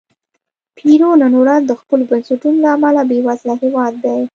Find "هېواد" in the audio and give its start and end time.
3.63-3.93